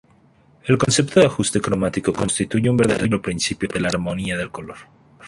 El 0.63 0.79
concepto 0.79 1.19
de 1.19 1.27
ajuste 1.27 1.61
cromático 1.61 2.11
constituye 2.11 2.71
un 2.71 2.75
verdadero 2.77 3.21
principio 3.21 3.69
de 3.71 3.79
la 3.81 3.89
armonía 3.89 4.35
del 4.35 4.49
color. 4.49 4.77